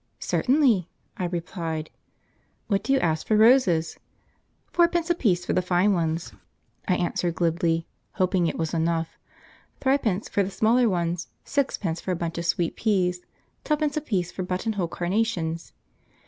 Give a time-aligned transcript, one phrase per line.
[0.19, 1.91] "Certainly," I replied.
[2.65, 3.99] "What do you ask for roses?"
[4.73, 6.33] "Fourpence apiece for the fine ones,"
[6.87, 9.19] I answered glibly, hoping it was enough,
[9.79, 13.21] "thrippence for the small ones; sixpence for a bunch of sweet peas,
[13.63, 15.71] tuppence apiece for buttonhole carnations."